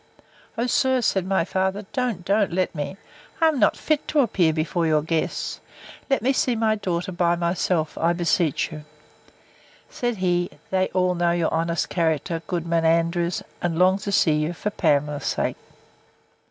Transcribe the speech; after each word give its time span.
O, 0.57 0.65
sir, 0.65 0.99
said 1.01 1.27
my 1.27 1.45
father, 1.45 1.85
don't, 1.93 2.25
don't 2.25 2.51
let 2.51 2.73
me; 2.73 2.97
I 3.39 3.49
am 3.49 3.59
not 3.59 3.77
fit 3.77 4.07
to 4.07 4.21
appear 4.21 4.51
before 4.51 4.87
your 4.87 5.03
guests; 5.03 5.59
let 6.09 6.23
me 6.23 6.33
see 6.33 6.55
my 6.55 6.73
daughter 6.73 7.11
by 7.11 7.35
myself, 7.35 7.99
I 7.99 8.11
beseech 8.13 8.71
you. 8.71 8.83
Said 9.91 10.17
he, 10.17 10.49
They 10.71 10.87
all 10.95 11.13
know 11.13 11.33
your 11.33 11.53
honest 11.53 11.89
character, 11.89 12.41
Goodman 12.47 12.83
Andrews, 12.83 13.43
and 13.61 13.77
long 13.77 13.99
to 13.99 14.11
see 14.11 14.33
you, 14.37 14.53
for 14.53 14.71
Pamela's 14.71 15.25
sake. 15.25 15.57